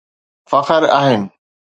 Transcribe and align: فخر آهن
فخر 0.47 0.85
آهن 0.89 1.29